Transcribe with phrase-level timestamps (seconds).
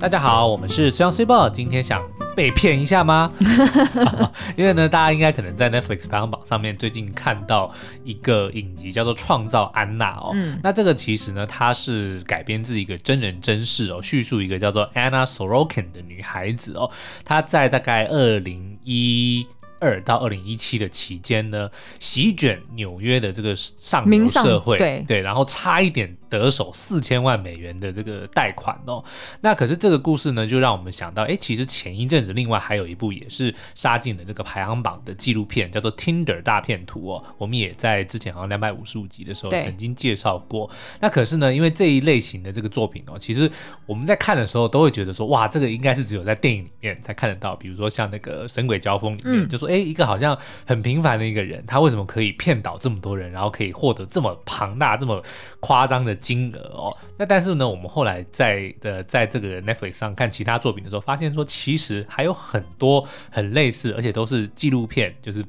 [0.00, 1.50] 大家好，我们是虽阳虽报。
[1.50, 2.00] 今天想
[2.36, 3.32] 被骗一下吗？
[4.56, 7.68] 因为呢，大家应该可能在 Netflix 排行榜上面最近看到
[8.04, 10.30] 一个影集叫做《创造安娜》哦。
[10.34, 16.88] 嗯，那这个其实呢，它是改编自一个真人真事哦，叙述一个叫做 Anna Sorokin 的女孩子哦，
[17.24, 19.44] 她在大概二零一
[19.80, 21.68] 二到二零一七的期间呢，
[21.98, 26.16] 席卷纽约的这个上流社会，对对，然后差一点。
[26.28, 29.02] 得手四千万美元的这个贷款哦，
[29.40, 40.70] 那可是这个故事呢，就让我们想到，哎，其实前一阵子另外还有一部也是杀进了这个排行榜的纪录片，叫做《Tinder 大骗图》哦，我们也在之前好像两百五十五集的时候曾经介绍过。
[41.00, 43.50] 那可是呢，因为这一类型的这个作品哦，其实
[43.86, 50.36] 我们在看的时候都会觉得说，哇，这个应该是只有在电影里面才看得到，比如说像那个《神鬼交锋》里面，嗯、就说，哎，一个好像
[50.66, 55.22] 很平凡的一个人，他为什么可以骗倒这么多人，然后可以获得这么庞大、这么
[55.60, 65.44] 夸张的金额哦，那但是呢，我们后来在的在这个 Netflix 上看其他作品的时候，发现说其实还有很多很类似，而且都是纪录片，就是。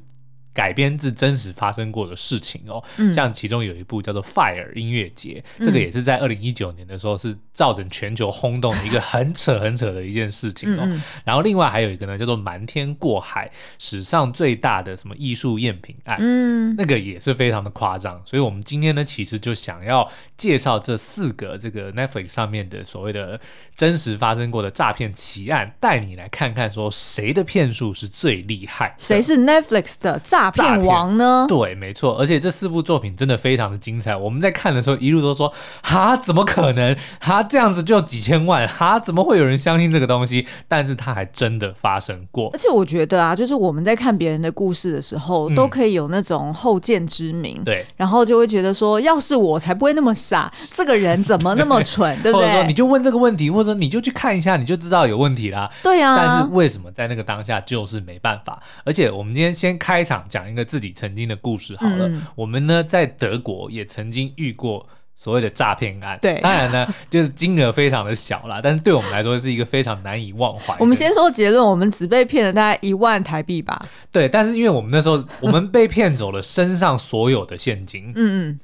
[0.52, 10.80] 改编自真实发生过的事情哦，嗯、像其中有一部叫做《Fire》音乐节，嗯、这个也是在二零一九年的时候是造成全球轰动的一个很扯很扯的一件事情哦。
[10.82, 13.46] 嗯、然后另外还有一个呢，叫做《瞒天过海》，
[13.78, 18.20] 史上最大的什么艺术赝品案，嗯，那个也是非常的夸张。
[18.24, 23.40] 所以我们今天呢，其实就想要介绍这四个这个 Netflix 上面的所谓的
[23.76, 31.44] 真实发生过的诈骗奇案，带你来看看说谁的骗术是最厉害，谁是 Netflix 的诈诈骗王呢？
[31.48, 34.14] 对，没错，而且这四部作品真的非常的精彩。
[34.14, 36.96] 我们在看的时候，一路都说：“哈，怎么可能？
[37.20, 38.66] 哈，这样子就几千万？
[38.68, 42.48] 哈，怎么会有人相信这个东西？”但是它还真的发生过。
[42.52, 47.60] 而且我觉得啊，就是我们在看别人的故事的时候，嗯、都可以有那种后见之明。
[47.64, 52.16] 对，然后就会觉得说，要是我才不会那么傻， 这个人怎么那么蠢？
[52.22, 52.46] 对不对？
[52.46, 55.68] 或者说，你就问这个问题，或者说你就去看一下，你就知道有问题啦。
[55.82, 56.16] 对啊。
[56.16, 58.60] 但是为什么在那个当下就是没办法？
[58.84, 60.60] 而且我们今天先开场讲一个。
[60.70, 64.86] 自己曾经的故事好了，嗯、我们呢在德国也曾经遇过
[65.16, 66.16] 所谓的诈骗案。
[66.22, 70.76] 对，当然呢就是金额非常的小啦， 但是对我们来说是一个非常难以忘怀。
[70.78, 73.84] 我们先说结论，我们只被骗了大概一万台币吧。
[74.12, 78.12] 对，但是因为我们那时候我们被骗走了身上所有的现金。
[78.14, 78.58] 嗯嗯。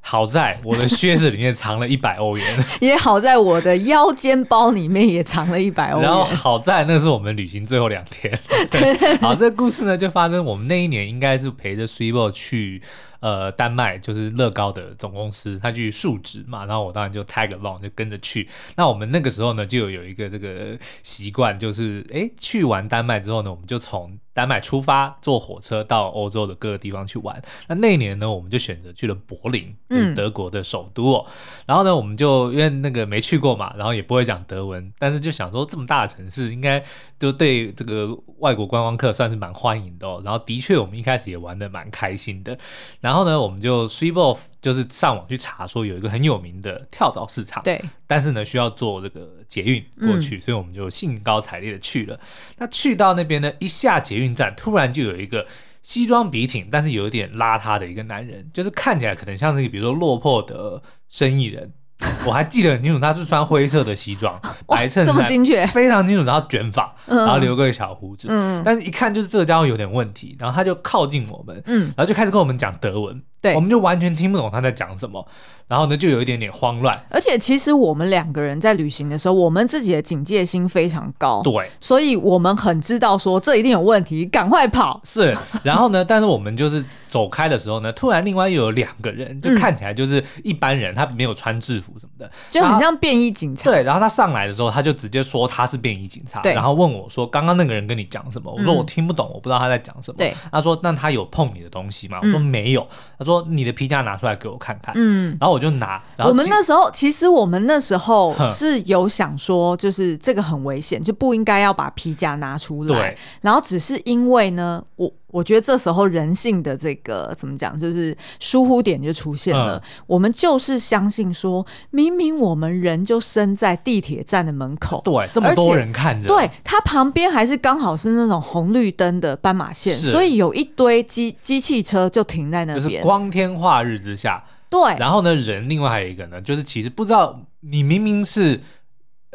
[0.00, 6.02] 好在我的靴子里面藏了一百欧元， 也好在我的腰间包里面也藏了一百欧元。
[6.02, 8.36] 然后好在那是我们旅行最后两天。
[8.70, 12.82] 对，好，这个故事呢就发生我们那一年应该是陪着 Sibor 去。
[13.20, 18.48] 呃，丹麦就是乐高的总公司，他去述职嘛，然后我当然就 tag along 就跟着去。
[18.76, 27.42] 那我们那个时候呢，就有有一个这个习惯，就是哎，去完丹麦之后呢，我们就从丹麦出发，坐火车到欧洲的各个地方去玩。
[27.68, 31.26] 那那一年呢，我们就选择去了柏林，嗯德国的首都哦。
[31.26, 31.32] 嗯、
[31.66, 36.82] 然后呢，我们就因为那个没去过嘛，然后也不会讲德文，但是就想说这么大的城市，应该
[37.18, 40.22] 就对这个外国观光客算是蛮欢迎的哦。
[40.24, 42.56] 然后的确，我们一开始也玩的蛮开心的。
[43.00, 52.18] 然后呢，我们就 swipe off，就是上网去查说有一个很有名的跳蚤市场，对，但是呢需要坐这个捷运过去，嗯、所以我们就兴高采烈的去了。
[52.58, 55.46] 那去到那边呢，一下捷运站，突然就有一个
[55.82, 61.72] 西装笔挺，但是有一点邋遢的一个男人，就是看起来可能像是一个比如说落魄的生意人。
[62.26, 66.24] 我还记得很清楚，他是穿灰色的西装， 白衬衫，这么精确，非常清楚。
[66.24, 70.36] 然后卷发，然后留个小胡子，嗯，但是一看就是这个家伙有点问题。
[70.38, 73.22] 然后他就靠近我们，嗯，然后就开始跟我们讲德文。
[73.40, 75.26] 对，我们就完全听不懂他在讲什么，
[75.66, 76.98] 然后呢，就有一点点慌乱。
[77.08, 85.00] 而且，其实我们两个人在旅行的时候，我们自己的警戒心非常高，对，所以我们很知道说这一定有问题，赶快跑。
[85.04, 93.70] 是，然后呢，但是我们就是走开的时候呢，突然另外又有两个人，就看起来就是一般人，他没有穿制服什么的，就很像便衣警察。
[93.70, 98.52] 对，然后他上来的时候，他就直接说他是便衣警察，对，然后问我说刚刚那个人跟你讲什么？
[98.52, 100.18] 我说我听不懂，我不知道他在讲什么。
[100.18, 102.18] 对，他说那他有碰你的东西吗？
[102.20, 102.86] 我说没有。
[103.18, 104.10] 他说你的皮夹拿。
[104.10, 106.02] 拿出来给我看看，嗯，然后我就拿。
[106.16, 112.88] 然后我们那时候，其实我们那时候是有想说，就是这个很危险，就不应该要把皮夹拿出来。
[112.88, 113.18] 对。
[113.40, 119.76] 然后只是因为呢，我我觉得这时候人性的这个怎么讲，就是疏忽点就出现了。
[119.76, 134.80] 嗯、我们就是相信说，明明我们人就身在地铁站的门口，对，这么多人看着，对，它旁边还是刚好是那种红绿灯的斑马线，所以有一堆机机器车就停在那边，就是光天化日之下，对。
[134.98, 138.60] 然后呢，人另外还有一个呢，就是其实不知道你明明是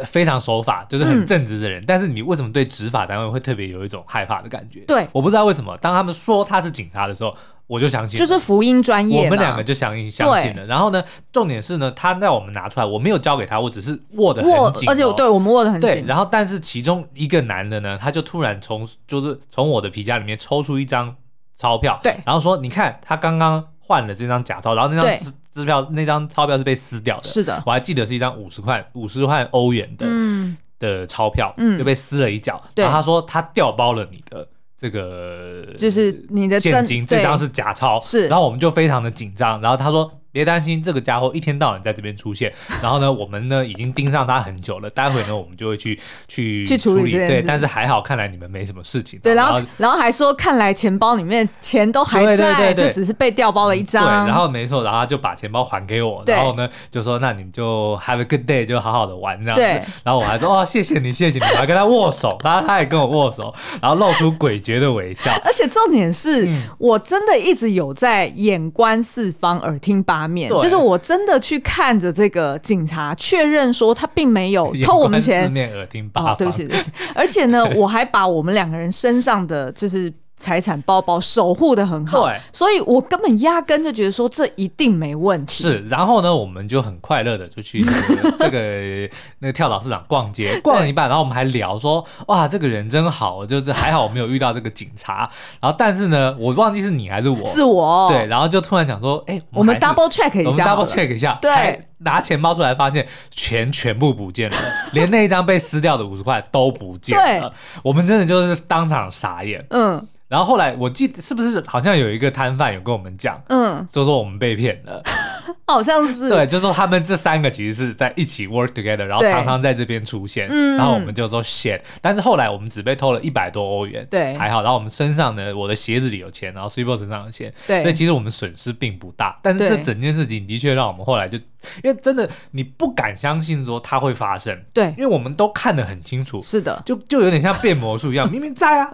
[0.03, 4.81] 非常守法，就是很正直的人，嗯、但是你为什么对执法单位会特别有一种害怕的感觉？
[4.81, 5.77] 对，我不知道为什么。
[5.77, 7.35] 当他们说他是警察的时候，
[7.67, 10.65] 我就相信，就是福音专业，我们两个就相信相信了。
[10.65, 15.89] 然后呢，重点是呢，他让我们拿出来，我没有交给他，我只是握的很紧，而且对我们握的很紧。
[15.89, 21.15] 对，然后但是其中一个男的呢，他就突然从就是从我的皮夹里面抽出一张
[21.55, 30.55] 钞票，对，然后说：“你看，他刚刚换了这张假钞，然后那张支票那张钞票是被撕掉的，是的，我还记得是一张五十块五十块欧元的。”嗯。
[30.77, 32.61] 的钞票，嗯，就被撕了一角。
[32.75, 34.45] 然后他说他调包了你的
[34.77, 38.27] 这个，就是你的现金，这张是假钞，是。
[38.27, 39.59] 然后我们就非常的紧张。
[39.61, 40.11] 然后他说。
[40.35, 42.51] 别担心，这个家伙一天到晚在这边出现。
[42.81, 44.89] 然后呢，我们呢已经盯上他很久了。
[44.89, 45.97] 待会呢，我们就会去
[46.27, 47.13] 去去处理。
[47.13, 49.17] 对，但是还好，看来你们没什么事情。
[49.23, 54.03] 对，然后然后还说，看来钱包里面钱都还在，对对对，就只是被调包了一张。
[54.03, 56.21] 对，然后没错，然后他就把钱包还给我。
[56.27, 59.89] 然后呢，就说那你们就 have a good day，就好好的玩这样子。
[60.03, 65.31] 然后我还说哦，谢谢你，谢谢你，我还跟他握手，然后他也跟我握手，然后露出诡谲的微笑。
[65.45, 70.97] 而且重点是我真的一直有在眼观四方，耳听八面，就是我。
[70.97, 75.43] 真的去看着这个警察，确认说他并没有偷我们钱。
[75.43, 76.33] 四面耳听八方。
[76.33, 76.91] 哦，对不起，对不起。
[77.13, 80.11] 而且呢， 我还把我们两个人身上的就是。
[80.37, 85.63] 财产包包守护的很好，对，所以我根本压根就觉得说这一定没问题。
[85.63, 95.29] 是，然后呢，我们就很快乐的就去 这个这个那个跳蚤市场逛街，逛了一半，然后我们还聊说，哇，这个人真好，就是还好我没有遇到这个警察。
[95.61, 104.57] 然后，但是呢，我忘记是你还是我，是我，对，然后就突然讲说，哎，我们 double check 一下，我们 double check 一下，对，拿钱包出来发现钱全部不见了，
[104.93, 107.53] 连那一张被撕掉的五十块都不见了，
[107.83, 110.07] 我们真的就是当场傻眼，嗯。
[110.27, 115.01] 然后后来我记得是不是好像有一个摊贩有跟我们讲，嗯，就说我们被骗了，
[115.67, 131.37] 好像是，对，就说他们这三个其实是在一起 work together，然后常常在这边出现，嗯，然后我们就说 shit，但是后来我们只被偷了一百多欧元，对，还好，然后我们身上呢，我的鞋子里有钱，然后 Super 身上有钱，对，所以其实我们损失并不大，但是这整件事情的确让我们后来就，
[131.83, 138.91] 因为真的你不敢相信说它会发生，对，因为我们都看得很清楚，是的，就就有点像变魔术一样， 明明在啊。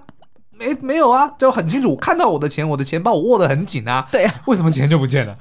[0.52, 4.08] 没没有啊，就很清楚，我看到我的钱，我的钱包我握得很紧啊。
[4.12, 5.36] 对啊，为什么钱就不见了？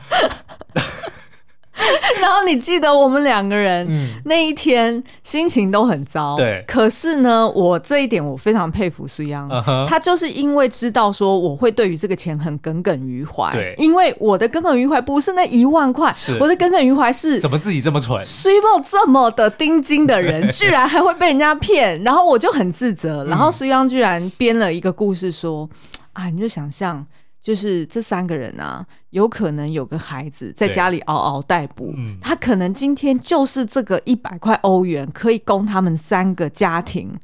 [2.21, 6.65] 然后你记得我们两个人、嗯、那一天心情都很糟，对。
[6.67, 13.75] 可是呢，我这一点我非常佩服苏央，uh huh、他就是因为知道说我会对于这个钱很耿耿于怀，对。
[13.79, 23.25] 因为我的耿耿于怀不是那一万块，是我的耿耿于怀是怎么自己这么蠢，虽报这么的钉金的人， 居然还会被人家骗，然后我就很自责。
[23.25, 25.69] 然后苏央居然编了一个故事说，
[26.13, 27.07] 啊，你就想象。
[27.41, 37.19] 就是这三个人啊，有可能有个孩子在家里嗷嗷待哺，嗯、他可能今天就是这个一百块欧元可以供他们三个家庭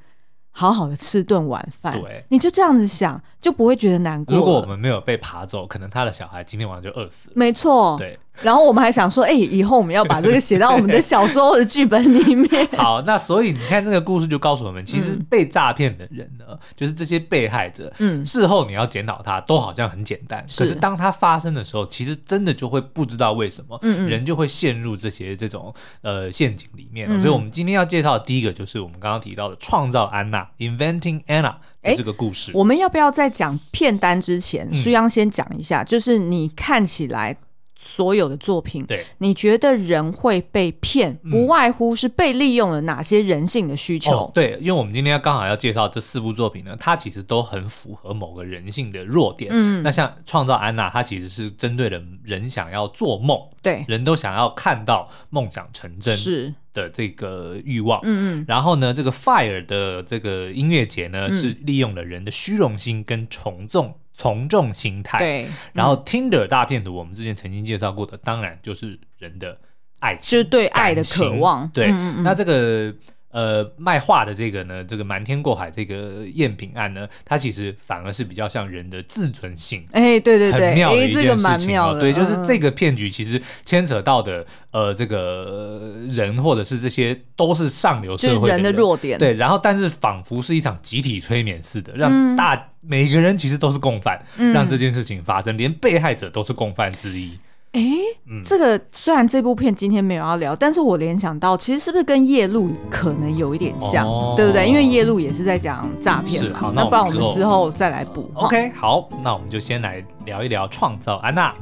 [0.50, 1.92] 好好的吃顿晚饭。
[2.00, 4.34] 对，你就这样子想，就不会觉得难过。
[4.34, 7.34] 如果我们没有被爬走，可能他的小孩今天晚上就饿死了。
[7.36, 7.96] 没错。
[7.98, 8.18] 对。
[8.42, 12.48] 然后我们还想说，哎、欸，以后我们要把这个写到我们的小说或者剧本里面。
[12.76, 20.44] 好，那所以你看这个故事就告诉我们，其实被诈骗的人呢，嗯、就是这些被害者，嗯，事后你要检讨他，都好像很简单。
[20.46, 20.62] 是。
[20.62, 25.72] 可是当他发生的时候，其实真的就会不知道为什么，嗯嗯，人就会陷入这些这种
[26.02, 27.08] 呃陷阱里面。
[27.20, 32.50] 所以我们今天要介绍的第一个就是我们刚刚提到的创造安娜 （Inventing Anna） 的这个故事。
[32.54, 37.36] 我们要不要在讲片单之前，苏央先讲一下，嗯、就是你看起来。
[37.78, 44.12] 所有的作品，对，你觉得人会被骗，不外乎是被利用了哪些人性的需求？
[44.12, 49.50] 哦、对，因为我们今天要刚好要介绍这四部作品呢，它其实都很符合某个人性的弱点。
[49.54, 58.00] 嗯，那像《创造安娜》，它其实是针对了人想要做梦，对，人都想要看到梦想成真是的这个欲望。
[58.04, 63.94] 嗯嗯，然后呢，这个 Fire 的这个音乐节呢，嗯、是利用了人的虚荣心跟从众。
[64.16, 69.58] 从众心态，对，然后 Tinder 大骗徒，我们之前曾经介绍过的，当然就是人的
[70.00, 71.68] 爱情，就是对爱的渴望。
[71.68, 72.94] 对，嗯嗯，那这个。
[73.36, 81.44] 呃，卖画的这个呢，这个瞒天过海这个赝品案呢，它其实反而是比较像人的自尊心，哎、欸，对对对，很妙的一件事情哦。
[81.44, 89.34] 欸这个、妙对，就是这个骗局其实牵扯到的，呃，这个人或者是这些都是上流社会的人，人的弱点，对。
[89.34, 97.38] 然后，但是仿佛是一场集体催眠似的，让大、嗯、每个人其实都是共犯，嗯、让这件事情发生，连被害者都是共犯之一。
[97.76, 97.82] 哎，
[98.26, 104.66] 嗯、这个虽然这部片今天没有要聊，但是我联想到，其实是不是跟夜路可能有一点像，哦、对不对？
[104.66, 106.72] 因为夜路也是在讲诈骗嘛。
[106.74, 108.30] 那，那不然我们之后再来补。
[108.34, 111.54] OK，好，那我们就先来聊一聊创造安娜。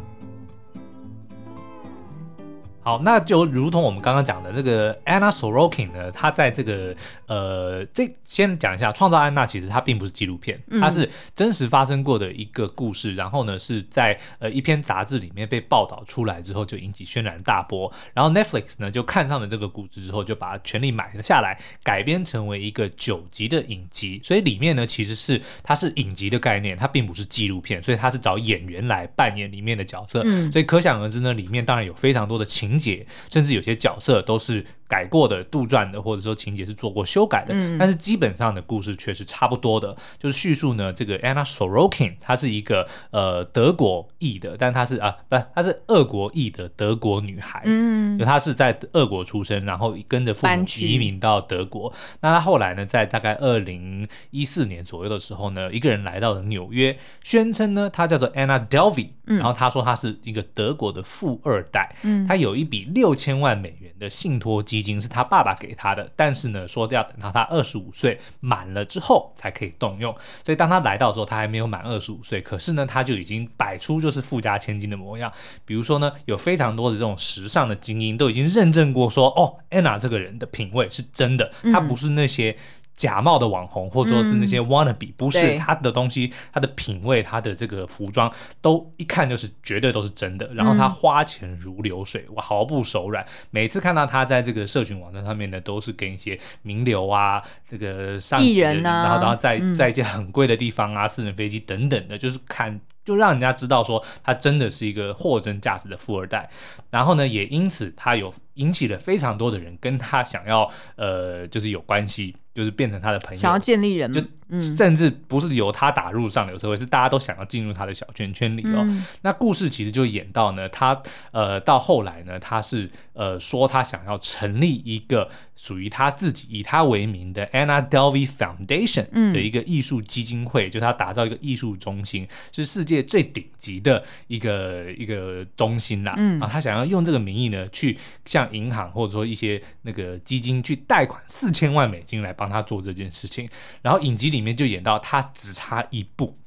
[2.85, 6.95] 好，那就如同我们刚刚讲的这个 Anna Sorokin 呢，她在这个
[7.27, 30.23] 呃，这先讲一下，创造安娜其实它并不是纪录片，它是真实发生过的一个故事，然后呢是在呃一篇杂志里面被报道出来之后就引起轩然大波，然后 Netflix 呢就看上了这个故事之后就把它权力买了下来，改编成为一个九集的影集，所以里面呢其实是它是影集的概念，它并不是纪录片，所以它是找演员来扮演里面的角色，
[30.53, 32.74] 所以可想而知呢，里面当然有非常多的情。
[32.75, 37.53] 情节甚至有些角色都是改过的、杜撰的，或者说情节是做过修改的。
[37.53, 39.97] 嗯、但是基本上的故事却是差不多的。
[40.19, 47.63] 就是叙述呢，这个 Anna Sorokin 她是一个呃德国裔的，但她是啊不，她是俄国裔的德国女孩。
[47.65, 51.93] 嗯，就她是在俄国出生，然后跟着父母移民到德国。
[52.21, 61.95] 那她后来呢，在大概二零一四年左右的时候呢，一个人来到了纽约，宣称呢她叫做 Anna Delvey，嗯、然后她说她是一个德国的富二代。
[62.03, 62.65] 嗯，她有一。
[62.65, 70.15] 一笔六千万美元的信托基已经是他爸爸给他的，但是呢，说要等到他二十五岁满了之后才可以动用。
[70.45, 75.33] 所以当他来到的时候，他还没有满二十五岁，可是呢，他就已经摆出就是富家千金的模样。
[75.65, 82.55] 比如说呢，有非常多的这种时尚的精英都已经认证过说，哦，安娜这个人的品味是真的，他不是那些。
[82.95, 90.49] 假冒的网红，或者说是那些 wannabe，、嗯、不是他的东西，他的品味，他的这个服装，都一看就是绝对都是真的。
[90.55, 93.25] 然后他花钱如流水，我毫不手软。
[93.51, 102.81] 每次看到他在这个社群网站上面呢，都是跟一些名流啊，这个上级的人，啊、然后然后在在一些很贵的地方啊，嗯、私人飞机等等的，就是看。
[103.05, 106.49] 就让人家知道说他真的是一个货真价实的富二代，
[106.89, 114.23] 然后呢，也因此他有引起了非常多的人跟他想要呃，就是有关系，就是变成他的朋友，想要建立人，就
[114.61, 118.79] 甚至不是由他打入上流社会，是大家都想要进入他的小圈圈里哦。
[118.81, 121.01] 嗯、那故事其实就演到呢，他
[121.33, 132.95] 呃到后来呢，他是呃说他想要成立一个属于他自己以他为名的 Anna Delvey Foundation 的一个艺术基金会，嗯、就他打造一个艺术中心，是世界。
[133.03, 143.49] 最顶级的一个一个中心啦，嗯，啊，他想要用这个名义呢，去向银行或者说一些那个基金去贷款四千万美金来帮他做这件事情。
[143.83, 146.39] 然后影集里面就演到他只差一步，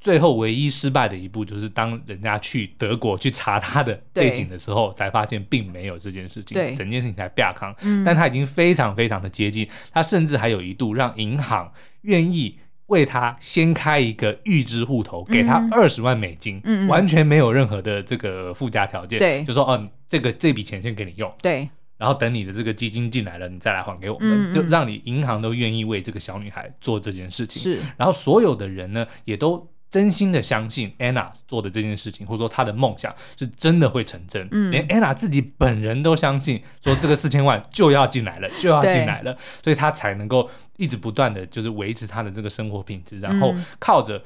[0.00, 7.74] 最后唯一失败的一步就是当人家去德国去查他的背景的时候，才发现并没有这件事情，对，整件事情才变康。
[7.82, 12.58] 嗯，但他已经非常非常的接近，他甚至还有一度让银行愿意。
[12.90, 29.70] 为他先开一个预支户头，给他二十万美金，嗯、完全没有任何的这个附加条件，对，就说哦，这个这笔钱先给你用，对，然后等你的这个基金进来了，你再来还给我们，嗯、就让你银行都愿意为这个小女孩做这件事情，是，然后所有的人呢也都。
[29.90, 44.22] 真心的相信 Anna 做的这件事情，或者说她的梦想是真的会成真，嗯、连 Anna 自己本人都相信，说这个四千万就要进来了， 就要进来了，所以她才能够一直不断的就是维持她的这个生活品质，然后靠着。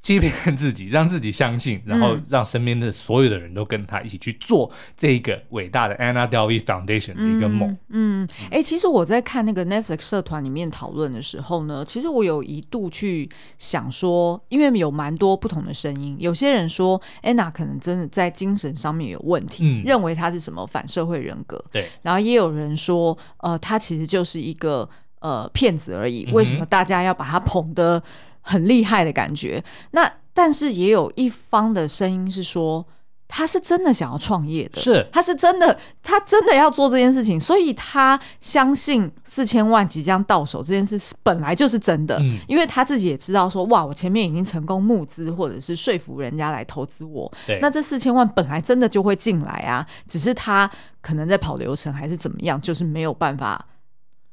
[0.00, 7.76] 欺骗自己，让自己相信，然后让身边的所有的人都跟他一起去做这个伟大的 Anna Delvey Foundation 的一个梦。
[7.88, 13.28] 嗯，哎、嗯欸，其实我在看那个 Netflix 社团里面讨论的时候呢，其实我有一度去
[13.58, 21.62] 想说，因为有蛮多不同的声音，有些人说 Anna 可能真的在精神上面有问题，嗯、认为他是什么反社会人格。
[21.72, 24.88] 对，然后也有人说，呃，他其实就是一个
[25.18, 26.30] 呃骗子而已。
[26.32, 28.00] 为什么大家要把他捧得？
[28.40, 32.86] 很厉害的感觉，那但是也有一方的声音是说，
[33.26, 35.06] 他是真的想要创业的，是。
[35.12, 47.30] 他是真的，他真的要做这件事情，所以他相信四千万即将到手这件事本来就是真的，嗯，因为他自己也知道说，哇，我前面已经成功募资或者是说服人家来投资我，
[47.60, 50.70] 那这四千万本来真的就会进来啊，只是他
[51.02, 53.66] 可能在跑流程还是怎么样，就是没有办法。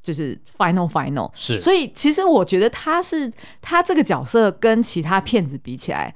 [0.05, 6.13] 就是 final final 是，所以其实我觉得他是他这个角色跟其他骗子比起来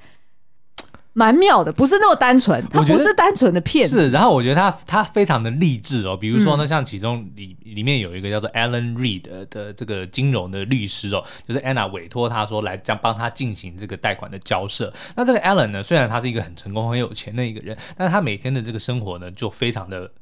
[1.12, 4.02] 蛮妙的，不是那么单纯，他不是单纯的骗子。
[4.02, 14.94] 是，然后我觉得他他非常的励志哦，比如说呢，像其中里里面有一个叫做 Alan Reed 的这个金融的律师哦，就是 Anna 委托他说来将帮他进行这个贷款的交涉。
[15.16, 20.12] 那这个 Alan 呢，虽然他是一个很成功很有钱的一个人，但是他每天的这个生活呢，就非常的。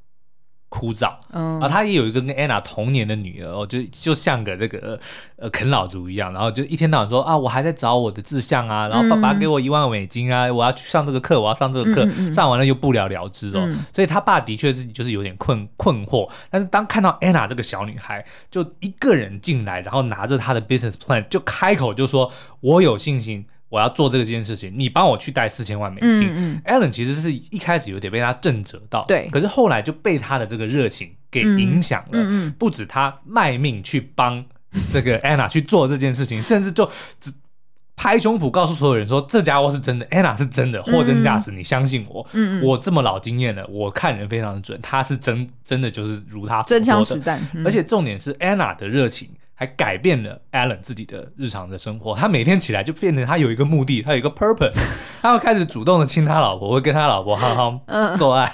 [0.69, 5.01] 枯燥，嗯，啊，他也有一个跟安娜同年的女儿哦，就就像个这个
[5.37, 23.47] 呃啃老族一样，然后就一天到晚说啊，我还在找我的志向啊，然后爸爸给我一万美金啊，我要去上这个课，我要上这个课，嗯嗯、上完了又不了了之哦，嗯、所以他爸的确自己就是有点困困惑，但是当看到安娜这个小女孩就一个人进来，然后拿着她的 business plan 就开口就说，我有信心。
[23.69, 26.29] 我要做这件事情，你帮我去贷四千万美金。
[26.33, 32.09] 嗯嗯，Alan 其实是一开始有点被他震慑到，对，可是后来就被他的这个热情给影响了。
[32.13, 34.45] 嗯嗯，不止他卖命去帮
[34.93, 37.31] 这个 Anna 去做这件事情，甚至就只
[37.95, 42.27] 拍胸脯告诉所有人说，这家伙是真的，Anna 是真的，货真价实，你相信我。
[42.33, 47.41] 嗯嗯，我这么老经验了，我看人非常的准，他是真真的就是如他真枪实弹。
[47.65, 49.29] 而且重点是 Anna 的热情。
[49.61, 54.81] 还改变了 Alan 自己的日常的生活，他每天起来就变成他有一个目的，他有一个 purpose，
[55.21, 58.49] 他要开始主动的亲他老婆，会跟他老婆哈哈做爱。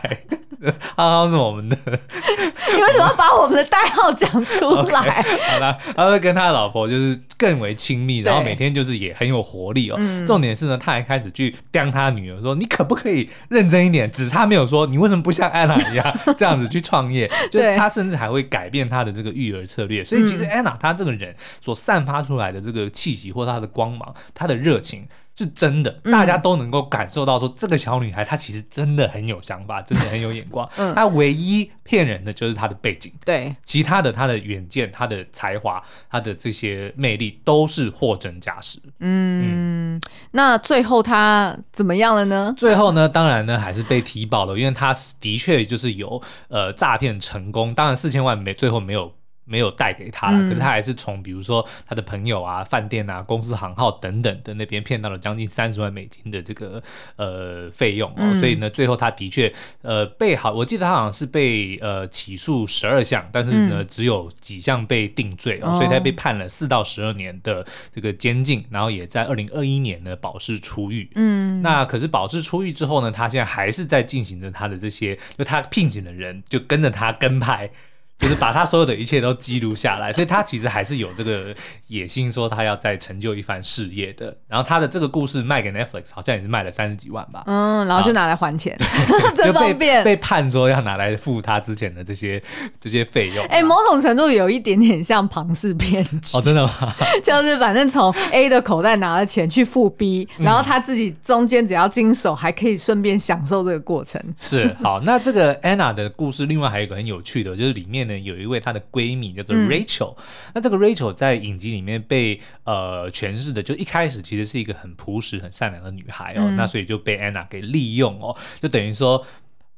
[0.97, 5.23] 好好是我们的， 你为什么要把我们的代号讲出来？
[5.25, 9.97] Okay, 好了，他会跟他的老婆就是更为亲密，然后每天就是也很有活力哦。
[9.99, 20.03] 嗯、重点是呢，他还开始去刁他女儿说：“你可不可以认真一点？”只差没有说：“你为什么不像安娜一样这样子去创业？”就是他甚至还会改变他的这个育儿策略。
[20.03, 25.07] 所以其实安娜她这个人所散发出来的这个气息或她的光芒，她的热情。
[25.37, 30.69] 是真的，大家都能够感受到说，这个小女孩她其实真的很有想法， 真的很有眼光。
[30.77, 38.79] 嗯，她唯一骗人的就是她的背景，对，其他的她的远见、她的才华、她的这些魅力都是货真价实。
[39.01, 40.01] 嗯，嗯，
[40.31, 42.55] 那最后她怎么样了呢？
[42.57, 49.13] 最后呢，当然呢还是被提保了，因为她的确就是有呃诈骗成功，当然四千万没最后没有。
[49.45, 56.83] 没有带给他了，可是他还是从比如说他的朋友啊、饭店啊、公司行号等等的那边骗到了将近三十万美金的这个
[57.17, 71.11] 呃费用哦，嗯、所以呢，最后他的确呃被好，我记得他好像是被呃起诉十二项，但是呢、嗯、只有几项被定罪哦，所以他被判了四到十二年的这个监禁，然后也在二零二一年呢保释出狱。
[71.15, 77.71] 嗯，那可是保释出狱之后呢，他现在还是在进行着他的这些，就他聘请的人就跟着他跟拍。
[78.17, 81.55] 就是把他所有的一切都记录下来，所以他其实还是有这个
[81.89, 84.35] 野心，说他要再成就一番事业的。
[84.49, 87.43] 然后他的这个故事卖给 Netflix，好像也是卖了三十几万吧。
[87.47, 88.79] 嗯，然后就拿来还钱，
[89.37, 92.41] 就被被判说要拿来付他之前的这些
[92.81, 93.45] 这些费用。
[93.47, 96.37] 哎、欸，某种程度有一点点像庞氏骗局。
[96.39, 96.95] 哦，真的吗？
[97.21, 104.23] 就是反正从 A 的口袋拿了钱去付 B，然后他自己中间只要经手，还可以顺便享受这个过程。
[104.39, 108.04] 是，好，那这个 Anna 的故事，另外还有一个很有趣的，就是里面。
[108.23, 119.25] 有一位她的闺蜜叫做 Rachel，、嗯、那这个 Rachel 在影集里面被呃诠释的，就一开始其实是一个很朴实、很善良的女孩哦，嗯、那所以就被 Anna 给利用哦，就等于说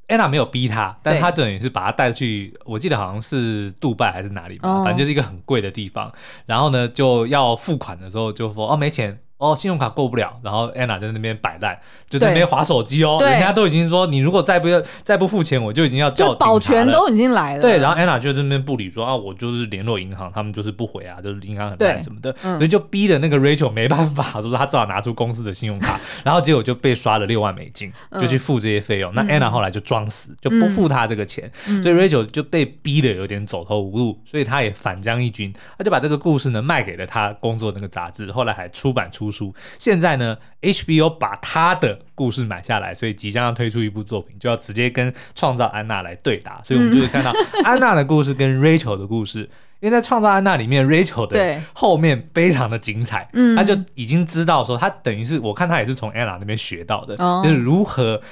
[0.09, 6.13] Anna 没有逼她，但她等于是把她带去，我记得好像是杜拜还是哪里吧，哦、反正就是一个很贵的地方，
[6.47, 9.21] 然后呢就要付款的时候就说哦没钱。
[9.39, 13.17] 哦，信用卡过不了，然后 Anna 在那边摆烂，就在那边划手机哦。
[13.19, 16.37] 对人家都已经说，你如果再不要再不付钱，我就已经要叫。
[16.37, 17.63] 保全都已经来了。
[17.63, 29.13] 对，然后 Anna 就在那边不理说，说啊，我就是联络银行，他们就是不回啊，就是银行很烂什么的，嗯、所以就逼的那个 Rachel 没办法，说他只好拿出公司的信用卡，然后结果就被刷了六万美金，就去付这些费用。
[29.13, 40.17] 嗯、那 Anna 后来就装死，就不付他这个钱，嗯、所以 Rachel 就被逼的有点走投无路，所以他也反将一军，他就把这个故事呢卖给了他工作那个杂志，后来还出版出书，现在。
[40.17, 46.63] 呢，HBO 把他的故事买下来，所以即将要推出一部作品，就要直接跟创造安娜来对打。
[46.65, 47.31] 所以我们就会看到
[47.65, 49.41] 安娜的故事跟 Rachel 的故事，
[49.81, 53.29] 因为在创造安娜里面，Rachel 的后面非常的精彩。
[53.35, 58.23] 嗯，他就已经知道说，他等于是我看他也是从安娜那边学到的，就是如何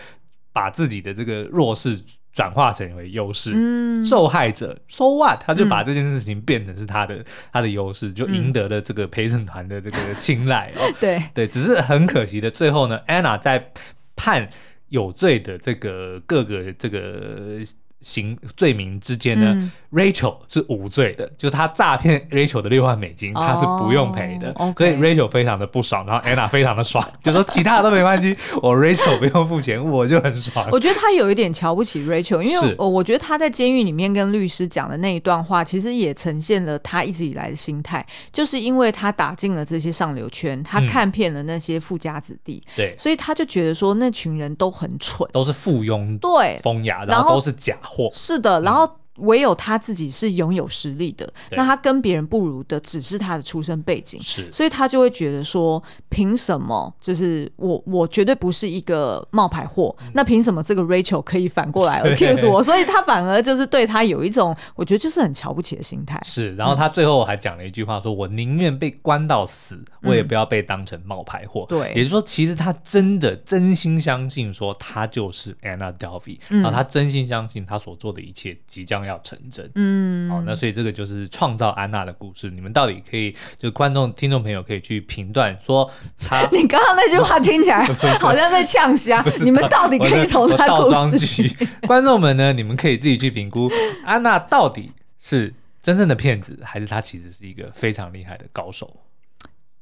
[0.55, 2.01] 把自己的这个弱势。
[2.35, 5.41] 转化成为优势，嗯、受害者 so what？
[5.41, 10.73] 他就把这件事情变成是他的、嗯、他的优势，就赢得了这个陪审团的这个青睐。
[11.01, 13.71] 对对，只是很可惜的，最后呢，Anna 在
[14.17, 14.49] 判
[14.89, 17.61] 有罪的这个各个这个。
[18.05, 30.69] 行罪名之间呢、嗯、，Rachel 是无罪的，就是他诈骗 Rachel 的六万美金，他是不用赔的，所以 Rachel 非常的不爽，然后 Anna 非常的爽， 就说其他的都没关系，我 Rachel 不用付钱，我就很爽。
[30.71, 47.77] 我觉得他有一点瞧不起 Rachel，因为我我觉得他在监狱里面跟律师讲的那一段话，其实也呈现了他一直以来的心态，就是因为他打进了这些上流圈，他看遍了那些富家子弟，对、嗯，所以他就觉得说那群人都很蠢，都是附庸，对，风雅，然后都是假
[48.13, 49.04] 是的，然后。
[49.19, 62.61] 唯有他自己是拥有实力的，那他跟别人不如的只是他的出身背景，是，所以他就会觉得说，凭什么就是我我绝对不是一个冒牌货，嗯、那凭什么这个 Rachel 可以反过来 accuse 我？
[62.61, 66.21] 所以他反而就是对他有一种我觉得就是很瞧不起的心态。
[66.25, 71.65] 是，然后他最后还讲了一句话说，说、嗯、我宁愿被关到死，我也不要被当成冒牌货。
[71.69, 79.04] 对、嗯，也就是说，其实他真的真心相信说他就是 Anna Delvey，、嗯、然后他真心相信他所做的一切即将。
[79.05, 79.71] 将要成真。
[79.75, 82.51] 嗯，好，那所以这个就是创造安娜的故事。
[82.51, 87.85] 你们到底可以，就观众、听众朋友可以去评断说他， 你刚刚那句话听起来
[88.21, 89.25] 好像在呛虾。
[89.41, 90.89] 你们到底可以从他故
[91.19, 91.49] 事？
[91.87, 93.71] 观众们呢，你们可以自己去评估
[94.05, 98.91] 安娜到底是真正的骗子，还是他其实是一个非常厉害的高手？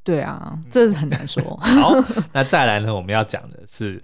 [0.04, 1.56] 对啊，这是很难说。
[1.58, 1.94] 好，
[2.32, 4.02] 那再来呢，我们要讲的是。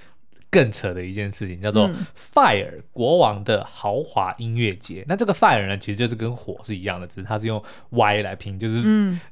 [0.50, 5.02] 更扯的一件事情叫做 Fire 国王的豪华音乐节。
[5.02, 8.82] 嗯、那这个 Fire 呢，其实就是跟火是一样的，只是它是用 Y 来拼，就是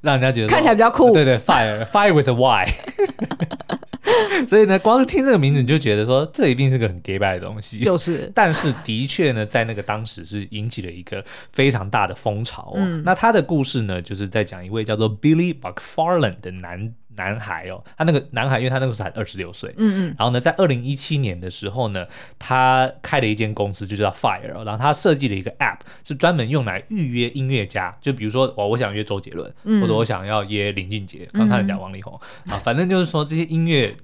[0.01, 1.13] 让人家觉得、嗯、看起来比较酷。
[1.13, 2.75] 对对，Fire Fire with a Y。
[4.47, 7.81] 所以呢，光是听这个名字你就觉得说，这一定是个很 gay 拜的东西。
[7.81, 12.77] 就是， 但是的确呢，在那个当时是引起了一个非常大的风潮、哦。
[12.77, 16.95] 嗯、那他的故事呢，就是在讲一位叫做 Billy McFarland 的男。
[17.17, 22.07] 男孩哦，他那个男孩，因为他那个时候才二十六岁，嗯嗯，然后呢，在二零一七年的时候呢，
[22.39, 33.97] 他开了一间公司，就叫 Fire，然后他设计了一个 App，是专门用来预约音乐家，就比如说我我想约周杰伦，嗯、或者我想要约林俊杰，刚才讲王力宏、嗯、啊，反正就是说这些音乐。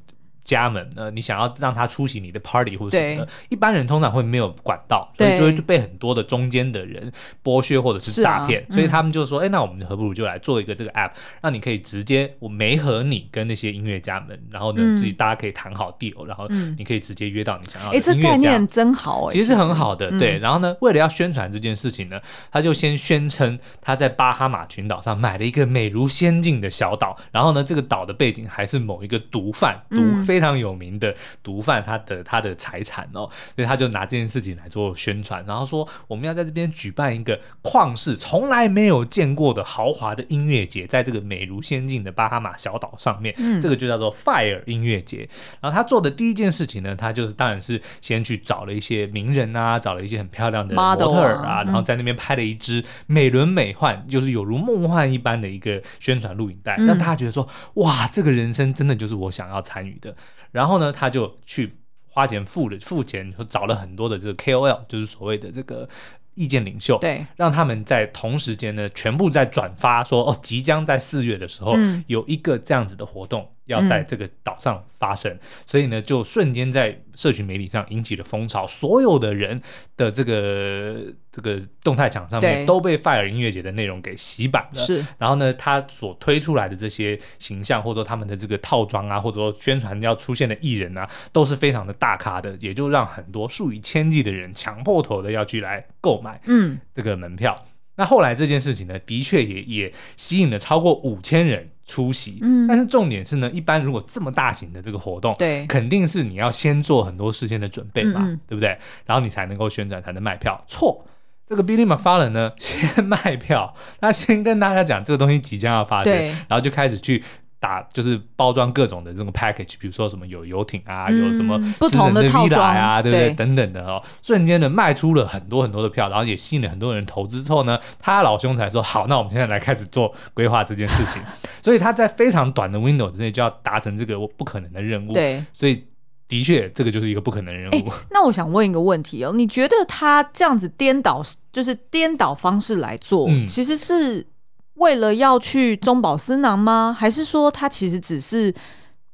[0.42, 7.12] 家门，呃，你想要让他出席你的 party 或者什么的，一般人通常会没有管道，所以就会被很多的中间的人
[7.44, 18.10] 剥削或者是诈骗，啊嗯、所以他们就说，哎、欸，那我们何不如就来做一个这个 app，让你可以直接我没和你跟那些音乐家们，然后呢，嗯、自己大家可以谈好 deal，然后你可以直接约到你想要的音乐家。
[18.10, 19.52] 哎、欸，这概念真好哎、欸，其实。
[19.52, 20.38] 是很好的，嗯、对。
[20.38, 22.18] 然后呢，为了要宣传这件事情呢，
[22.50, 30.00] 他就先宣称他在巴哈马群岛上买了一个美如仙境的小岛，然后呢，这个岛的背景还是某一个毒贩，毒
[30.32, 31.14] 非常有名的。
[31.42, 45.28] 毒贩他的他的财产哦，所以他就拿这件事情来做宣传，然后说我们要在这边举办一个旷世从来没有见过的豪华的音乐节，在这个美如仙境的巴哈马小岛上面，嗯、这个就叫做 Fire 音乐节。
[45.60, 60.14] 然后他做的第一件事情呢，他就是当然是先去找了一些名人啊，找了一些很漂亮的模特儿啊，啊然后在那边拍了一支美轮美奂，嗯、就是有如梦幻一般的一个宣传录影带，让大家觉得说哇，这个人生真的就是我想要参与的。
[60.50, 65.88] 然后呢，他就去花钱付了付钱，找了很多的这个 KOL，就是所谓的这个
[66.34, 73.50] 意见领袖，对，让他们在同时间呢，全部在转发说哦，即将在四月的时候、嗯、有一个这样子的活动。
[73.66, 79.60] 要在这个岛上发生，嗯、所以呢，就瞬间在社群媒体上引起了风潮，所有的人
[79.96, 80.96] 的这个
[81.30, 84.80] 这个动态墙上面都被 Fire 音乐节的内容给洗版了。
[84.80, 97.54] 是，然后呢，他所推出来的这些形象，或者说他们的这个套装啊，或者说宣传要出现的艺人啊，都是非常的大咖的，也就让很多数以千计的人强迫头的要去来购买，嗯，这个门票。
[97.58, 101.68] 嗯、那后来这件事情呢，的确也也吸引了超过五千人。
[101.84, 108.78] 出席，嗯，但是重点是呢，一般如果这么大型的这个活动，对，肯定是你要先做很多事先的准备嘛，对不对？
[109.04, 110.64] 然后你才能够宣传，才能卖票。
[110.68, 111.04] 错，
[111.46, 116.14] 这个 Billy McFarland 呢，先卖票，他先跟大家讲这个东西即将要发生，
[116.48, 117.22] 然后就开始去。
[117.62, 123.28] 打就是包装各种的这种 package，比如说什么有游艇啊，嗯、有什么不同的套装啊，对不对？
[123.28, 131.22] 对等等的哦，瞬间的卖出了很多很多的票，然后也吸引了很多人投资之后呢，他老兄才说好，那我们现在来开始做规划这件事情。
[131.62, 135.12] 所以他在非常短的 window 之内就要达成这个不可能的任务。
[135.12, 135.86] 对，所以
[136.26, 137.92] 的确这个就是一个不可能的任务。
[138.10, 141.22] 那我想问一个问题哦，你觉得他这样子颠倒，
[141.52, 144.26] 就是颠倒方式来做，嗯、其实是？
[144.74, 146.96] 为了要去中饱私囊吗？
[146.98, 148.52] 还是说他其实只是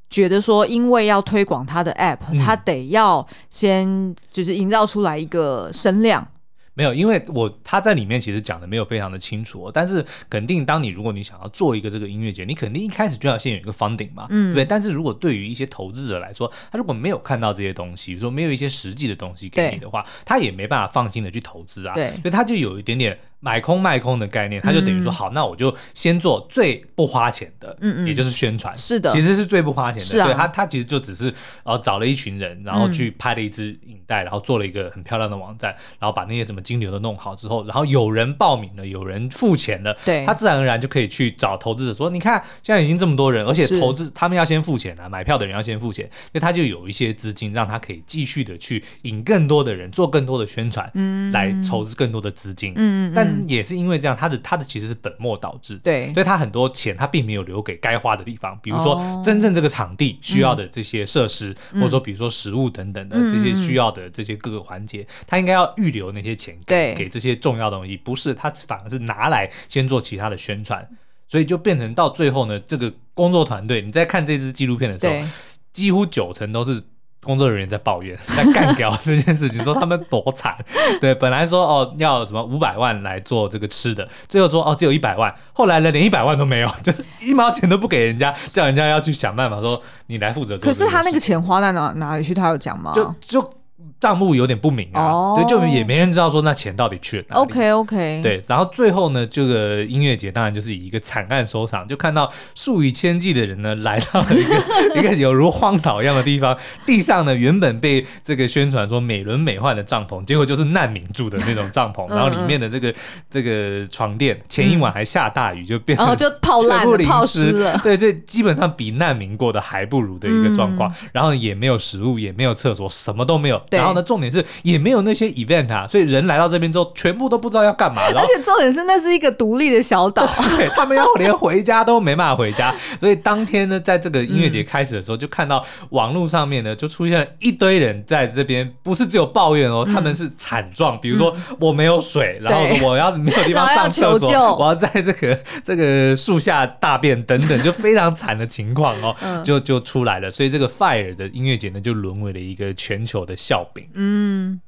[0.09, 6.27] 觉得说，因为要推广他的 app，嗯、他得要先就是营造出来一个声量？
[6.75, 14.65] 没有，因为我他在里面其实讲的没有非常的清楚，哦，但是肯定当你如果你想要做一个这个音乐节，你肯定一开始就要先有一个 funding 嘛，嗯，对不对？
[14.65, 23.19] 但是如果对于一些投资者来说，他如果没有看到这些东西，比如说没有一些实际的东西给你的话，他也没办法放心的去投资啊，对，所以他就有一点点。
[23.41, 30.25] 买空卖空的概念，他就等于说好，那我就先做最不花钱的，嗯嗯，也就是宣传，是的，其实是最不花钱的。
[30.25, 54.17] 对他，他其实就只是呃找了一群人，然后去拍了一支影带，然后做了一个很漂亮的网站，然后把那些什么金流都弄好之后，然后有人报名了，有人付钱了，对，他自然而然就可以去找投资者说，你看现在已经这么多人，而且投资他们要先付钱啊，买票的人要先付钱，所以他就有一些资金让他可以继续的去引更多的人做更多的宣传，嗯，来筹资更多的资金，嗯，但是也是因为这样。
[54.17, 70.89] 他的他的其实是本末倒置，对，所以他很多钱他并没有留给该花的地方，比如说真正这个场地需要的这些设施，嗯、或者说比如说食物等等的这些需要的这些各个环节，嗯、他应该要预留那些钱给给这些重要的东西，不是他反而是拿来先做其他的宣传，
[71.29, 75.29] 所以就变成到最后呢，这个工作团队你在看这支纪录片的时候，
[75.73, 76.83] 几乎九成都是。
[77.23, 80.57] 工作人员在抱怨，在干掉这件事情，说他们多惨。
[81.01, 90.57] 对，本来说哦要什么五百万来做这个吃的，最后说哦只有一百万，后来呢连一百万都没有， 就是一毛钱都不给人家，叫人家要去想办法说你来负责。
[90.59, 92.33] 可是他那个钱花在哪哪里去？
[92.33, 92.93] 他有讲吗？
[92.95, 93.58] 就就。
[94.01, 95.49] 账目有点不明啊，所以、oh.
[95.49, 97.43] 就也没人知道说那钱到底去了哪里。
[97.43, 104.55] OK OK，对，然后最后呢，这个音乐节当然就是以一个惨案收场，就看到数以千计的人呢来到了一个
[105.01, 106.57] 一个有如荒岛一样的地方，
[106.87, 112.95] 地上呢原本被这个宣传说美轮美奂的帐篷，结果就是难民住的那种帐篷，然后里面的这个
[113.29, 123.79] 这个床垫前一晚还下大雨，就变成然后就泡烂了， 泡湿了，对，这基本上比难民过得还不如的一个状况，嗯、然后也没有食物，也没有厕所，什么都没有，对。
[123.79, 128.03] 然后呢，重点是也没有那些 event 啊，所以人来到这边之后，全部都不知道要干嘛。
[128.03, 132.75] 而且重点是，那是一个独立的小岛， 对，他们要连回家都没办法回家。
[132.99, 150.31] 所以当天呢，在这个音乐节开始的时候，嗯、就看到网络上面呢，就出现了一堆人在这边，不是只有抱怨哦，嗯、他们是惨状，比如说我没有水，嗯、然后我要没有地方 上厕所，我要在这个这个树下大便等等，就非常惨的情况哦，嗯、就就出来了。
[150.31, 153.78] 所以这个 Fire 的音乐节呢，就沦为了一个全球的笑柄。
[153.95, 154.61] 嗯。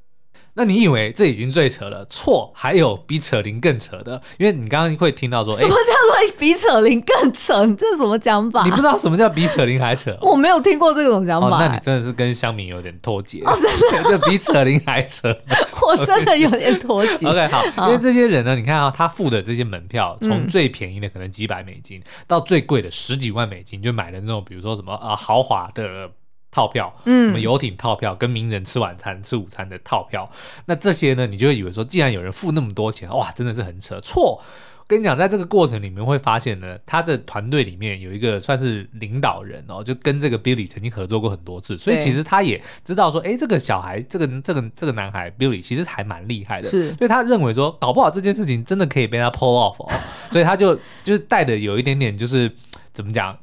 [0.55, 2.05] 那你以为这已经最扯了？
[2.11, 4.21] 错，还有比扯铃更扯的。
[4.37, 7.65] 因为你刚刚会听到说，什么叫做比扯铃更扯？
[7.77, 8.65] 这是什么讲法？
[8.65, 10.19] 你不知道什么叫比扯铃还扯？
[10.21, 11.57] 我没有听过这种讲法、欸哦。
[11.61, 13.43] 那你真的是跟乡民有点脱节。
[13.45, 13.57] 哦，
[13.91, 15.35] 真的，这比扯铃还扯。
[15.87, 17.27] 我真的有点脱节。
[17.31, 26.11] OK，好，好，因为这些人呢，你看啊，他付的这些门票，从最便宜的可能几百美金，嗯、到最贵的十几万美金，就买的那种，比如说什么啊豪华的。
[26.51, 30.31] 套票，嗯，什么游艇套票，跟名人吃晚餐、吃午餐的套票，
[30.67, 34.01] 那这些呢，你就会以为说，既然有人付那么多钱，哇，真的是很扯。
[34.01, 34.43] 错，
[34.89, 49.89] 跟你讲，在这个过程里面会发现呢，他的团队里面有一个算是领导人哦，就跟这个 Billy 曾经合作过很多次，所以其实他也知道说，哎，这个小孩，这个这个这个男孩 Billy 其实还蛮厉害的，是，所以他认为说，搞不好这件事情真的可以被他 pull off 哦，
[50.33, 52.51] 所以他就就是带的有一点点就是
[52.93, 53.39] 怎么讲。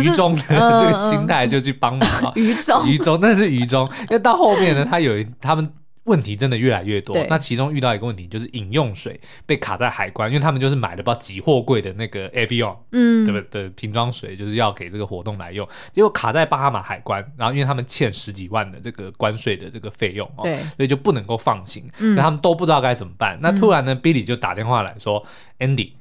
[0.00, 3.88] 愚忠的 这个心态就去帮忙啊， 愚忠，愚忠，那是愚忠。
[4.08, 5.72] 因为到后面呢，他有他们
[6.04, 7.14] 问题真的越来越多。
[7.14, 13.62] 对那其中遇到一个问题，就是饮用水被卡在海关，因为他们就是买了包几货柜的那个 Evian，嗯，对不对？
[13.62, 23.38] 的瓶装水，就是要给这个活动来用，结果卡在巴哈马海关，然后因为他们欠十几万的这个关税的这个费用哦，对，所以就不能够放行，那、嗯、他们都不知道该怎么办。
[23.40, 25.24] 那突然呢、嗯、，Billy 就打电话来说
[25.60, 25.92] ，Andy。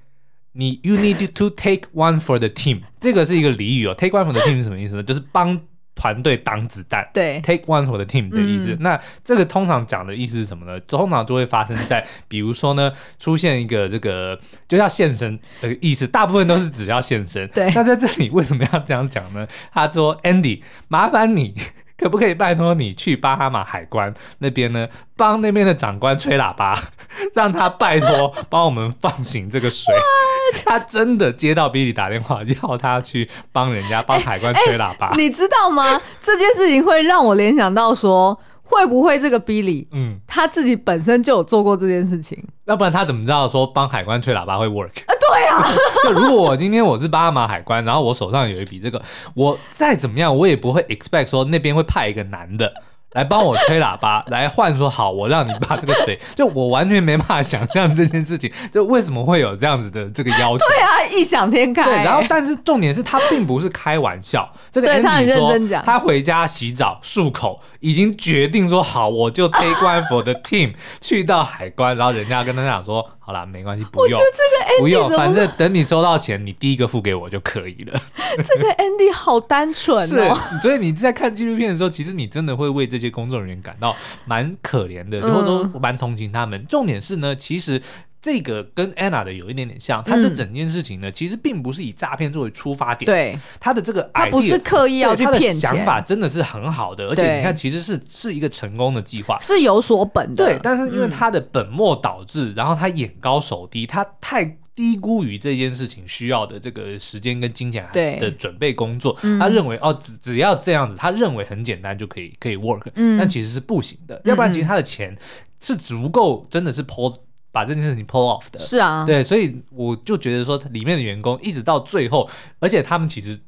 [0.54, 3.94] 你 you need to take one for the team，这个是一个俚语哦。
[3.94, 5.04] take one for the team 是什么意思呢？
[5.04, 5.60] 就是帮
[5.96, 7.08] 团队挡子弹。
[7.14, 8.74] 对，take one for the team 的意思。
[8.74, 10.80] 嗯、那这个通常讲的意思是什么呢？
[10.82, 17.48] 通常就会发生在，比如说呢，出现一个这个就要现身的意思，大部分都是只要现身。
[17.50, 19.48] 对，那在这里为什么要这样讲呢？
[19.72, 21.56] 他说，Andy，麻烦你。
[22.02, 26.76] 可不可以拜托你去巴哈马海关那边呢，帮那边的长官吹喇叭，
[27.36, 29.94] 让他拜托帮我们放行这个水。
[30.66, 35.10] 他真的接到 Billy 打电话，要他去帮人家帮海关吹喇叭。
[35.10, 36.02] 欸欸，你知道吗？
[36.20, 38.38] 这件事情会让我联想到说。
[38.72, 42.44] 会不会这个 Billy，嗯，他自己本身就有做过这件事情？
[42.66, 45.04] 要不然他怎么知道说帮海关吹喇叭会 work？
[45.06, 45.64] 啊，对啊，
[46.04, 49.02] 就如果我今天我是巴拿马海关，然后我手上有一笔这个，
[49.34, 52.72] 我再怎么样我也不会 expect 说那边会派一个男的。
[53.14, 60.66] 来帮我吹喇叭， 来换说好，我让你把这个水， 就我完全没办法想象这件事情，就为什么会有这样子的这个要求？
[60.68, 61.84] 对啊，异想天开。
[61.84, 73.08] 对，然后但是重点是他并不是开玩笑，这个 Andy 说他很认真讲，他回家洗澡漱口，已经决定说好，我就 take one for the team 去到海关，然后人家跟他讲说。
[73.32, 77.98] 好啦，没关系，不用，我觉得这个 Andy 不用，反正等你收到钱，你第一个付给我就可以了。
[78.44, 86.60] 这个 Andy 好单纯哦，所以你在看纪录片的时候，其实你真的会为这些工作人员感到蛮可怜的，或者说蛮同情他们。
[86.60, 87.82] 嗯、重点是呢，其实。
[88.22, 93.08] 这个跟 Anna 的有一点点像，他这整件事情呢，其实并不是以诈骗作为出发点。
[93.08, 100.46] 对，他的这个 idea，他不是刻意要去骗钱，他的想法真的是很好的，而且你看，其实是是一个成功的计划，是有所本的。
[100.46, 109.18] 对，但是因为他的本末倒置，然后他眼高手低，他太低估于这件事情需要的这个时间跟金钱的准备工作。
[109.40, 114.22] 他认为哦，只只要这样子，他认为很简单就可以可以 work，嗯但其实是不行的。
[114.26, 115.18] 要不然，其实他的钱
[115.60, 117.16] 是足够，真的是 pose。
[117.52, 123.40] 把这件事情 pull off 的，是啊，对，所以我就觉得说，里面的员工一直到最后，而且他们其实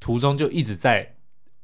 [0.00, 1.14] 途中就一直在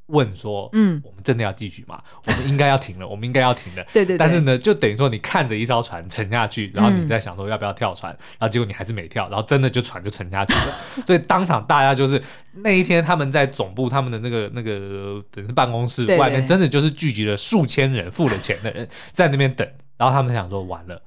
[0.06, 2.02] 问说，嗯，我们真的要继续吗？
[2.24, 3.84] 我们应该要停了，我们应该要停了。
[3.92, 4.16] 对对。
[4.16, 10.74] 但是呢，就等于说你看着一艘船沉下去，然后你在想说要不要跳船，然后结果你还是没跳，然后真的就船就沉下去了。
[11.06, 21.02] 所以当场大家就是那一天他们在总部他们的那个那个等于办公室外面，真的就是聚集了数千人付了钱的人在那边等，然后他们想说完了，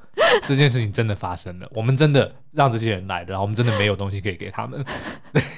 [0.47, 4.83] 这件事情真的发生了，我们真的让这些人来了，然后我们真的没有东西可以给他们。
[5.33, 5.41] 对。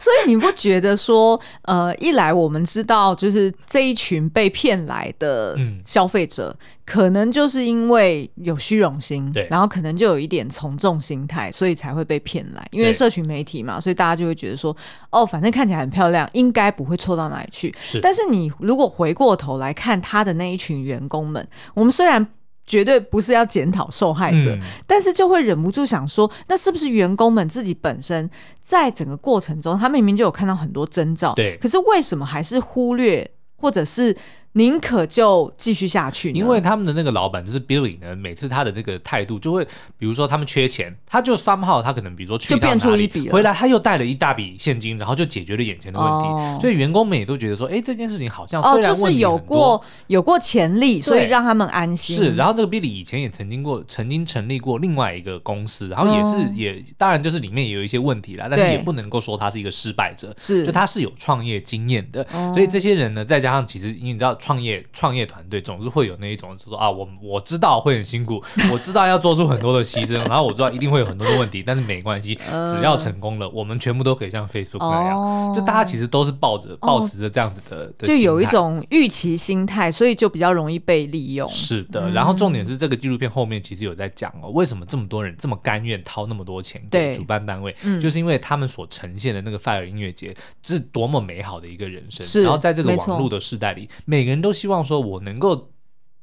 [0.00, 12.66] 所以你不觉得说，呃，一来我们知道，就是这一群被骗来的消费者，嗯、可能就是因为有虚荣心，对，然后可能就有一点从众心态，所以才会被骗来。
[12.72, 14.76] 因为社群媒体嘛，所以大家就会觉得说，
[15.10, 17.72] 哦，反正看起来很漂亮，应该不会错到哪里去。
[17.78, 22.26] 是，但是你如果回过头来看他的那一群员工们，我们虽然。
[22.70, 28.30] 绝对不是要检讨受害者，嗯，但是就会忍不住想说，那是不是员工们自己本身
[28.62, 34.16] 在整个过程中，他明明就有看到很多征兆，对，可是为什么还是忽略，或者是？
[34.54, 39.64] 宁可就继续下去，因为他们的那个老板就是 Billy 呢，每次他的那个态度就会，
[39.96, 52.16] 比如说他们缺钱，他就 somehow 他可能比如说去到哪里，回来他又带了一大笔现金，然后就解决了眼前的问题，哦、所以员工们也都觉得说，哎，这件事情好像哦，就是有过有过潜力，所以让他们安心。
[52.16, 65.20] 是，然后这个 Billy 以前也曾经过，曾经成立过另外一个公司，然后也是、哦、也当然就是里面也有一些问题啦，但是也不能够说他是一个失败者，是，就他是有创业经验的，哦、所以这些人呢，再加上其实因为你知道创业创业。
[65.30, 72.34] 团队总是会有那一种，就是说啊，我我知道会很辛苦， 我知道要做出很多的牺牲，然后我知道一定会有很多的问题，但是没关系，
[72.66, 81.48] 只要成功了，我们全部都可以像 Facebook 那样，就大家其实都是抱着抱持着这样子的，就有一种预期心态，所以就比较容易被利用。
[81.48, 95.00] 是的，然后重点是这个纪录片后面其实有在讲哦，为什么这么多人这么甘愿掏那么多钱给主办单位，就是因为他们所呈现的那个 Fire 音乐节是多么美好的一个人生，然后在这个网络的时代里，每个人都希望说。
[95.00, 95.70] 我能够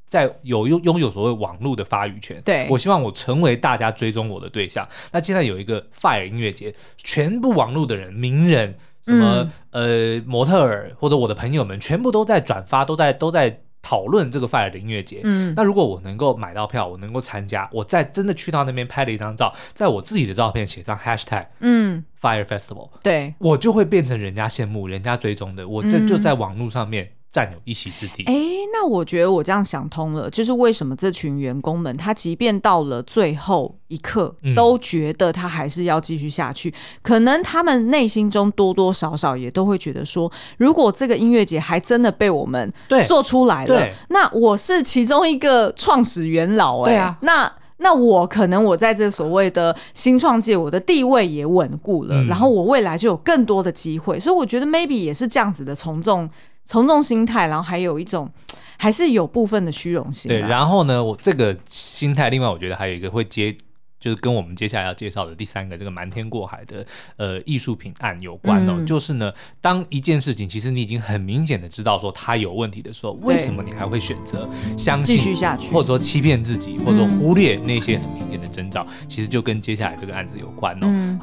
[0.06, 4.88] 在有拥拥有所谓网络的发语权，对，我希望我成为大家追踪我的对象。
[5.12, 15.22] 那现在有一个 Fire 音乐节，全部网络的人、名人、什么、嗯、呃模特儿或者我的朋友们，全部都在转发，都在都在讨论这个 Fire 的音乐节。
[15.24, 25.67] 嗯，那如果我能够买到票，我能够参加，我在真的去到那边拍了一张照，在我自己的照片写上 Hashtag，嗯，Fire Festival，对，我就会变成人家羡慕、人家追踪的。
[25.67, 27.12] 我这就在网络上面。
[27.28, 28.24] 嗯占有一席之地。
[28.24, 28.34] 哎，
[28.74, 36.70] 那我觉得我这样想通了，就是为什么这群员工们，他即便到了最后一刻，都觉得他还是要继续下去。
[36.70, 42.74] 嗯、可能他们内心中多多少少也都会觉得说，如果这个音乐节还真的被我们
[43.06, 46.96] 做出来了，那我是其中一个创始元老、欸。
[46.96, 47.52] 哎，那。
[47.80, 56.28] 那我可能我在这所谓的新创界，我的地位也稳固了，嗯，然后我未来就有更多的机会，所以我觉得 maybe 也是这样子的从众
[56.67, 58.30] 从众心态，然后还有一种
[58.77, 60.30] 还是有部分的虚荣心。
[60.30, 63.58] 对，然后呢，我这个心态，另外我觉得还有一个会接。
[63.99, 66.86] 就是跟我们接下来要介绍的第三个这个瞒天过海的
[67.17, 80.86] 呃艺术品案有关哦，嗯、就是呢，当一件事情其实你已经很明显的知道说它有问题的时候，为什么你还会选择相信继续下去，或者说欺骗自己，或者说忽略那些很明显的征兆，嗯、其实就跟接下来这个案子有关哦。
[80.88, 81.19] 嗯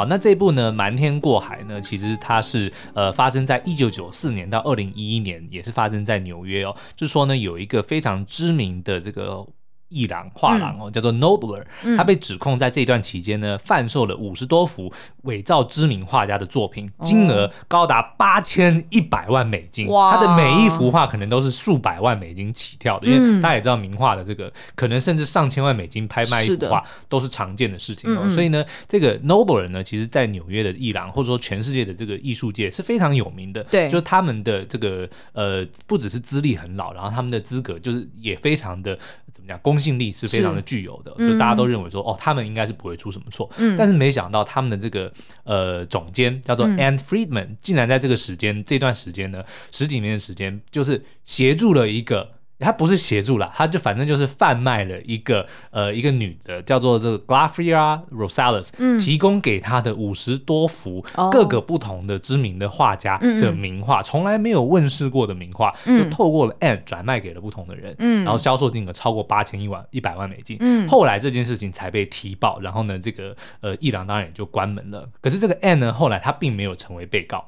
[0.00, 6.74] 好，那这部呢，《瞒天过海》呢，其实它是呃发生在一九九四年到二零一一年，也是发生在纽约哦。
[6.96, 9.46] 就说呢，有一个非常知名的这个。
[9.90, 11.62] 艺廊画廊哦，叫做 Nobler，
[11.96, 14.90] 他被指控在这段期间呢，贩售了五十多幅
[15.24, 19.88] 伪造知名画家的作品，金额高达八千一百万美金。
[19.88, 20.12] 哇！
[20.16, 28.30] 他的每一幅画可能都是数百万美金起跳的，因为大家也知道名画的这个可能甚至上千万美金拍卖一幅画都是常见的事情哦。
[28.30, 33.64] 所以呢，这个 Nobler 呢，其实在纽约的艺廊或者说全世界的这个艺术界是非常有名的。
[33.64, 38.96] 对，就是他们的这个呃，不只是资历很老，然后他们的资格就是也非常的
[39.32, 39.79] 怎么讲公。
[39.80, 43.50] 信力是非常的具有的，就大家都认为说，哦，他们应该是不会出什么错。
[43.56, 45.12] 嗯，但是没想到他们的这个
[45.44, 52.39] 呃总监叫做 Anne Friedman，竟然在这个时间这段时间呢，十几年的时间，就是协助了一个。
[52.60, 75.08] 他不是协助了，他就反正就是贩卖了一个呃一个女的叫做这个 Glafira Rosales，嗯，提供给他的五十多幅各个不同的知名的画家的名画，从、嗯、来没有问世过的名画，嗯、就透过了 Anne 转卖给了不同的人，嗯，然后销售金额超过八千一万一百万美金，嗯，后来这件事情才被提报，然后呢，这个呃伊朗当然也就关门了。
[75.20, 77.44] 可是这个 Anne 呢，后来他并没有成为被告。